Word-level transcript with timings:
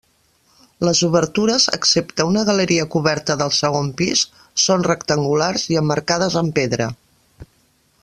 Les 0.87 1.01
obertures, 1.07 1.67
excepte 1.79 2.25
una 2.31 2.43
galeria 2.49 2.87
coberta 2.97 3.37
del 3.43 3.53
segon 3.59 3.93
pis, 4.01 4.27
són 4.67 4.89
rectangulars 4.91 5.71
i 5.75 5.81
emmarcades 5.85 6.43
amb 6.43 6.59
pedra. 6.61 6.91